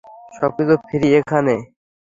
সবকিছু 0.37 0.75
ফ্রি 0.85 1.07
এখানে। 1.19 1.55